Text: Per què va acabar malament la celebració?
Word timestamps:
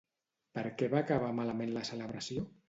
Per 0.57 0.63
què 0.79 0.89
va 0.93 1.01
acabar 1.05 1.29
malament 1.41 1.75
la 1.77 1.85
celebració? 1.91 2.49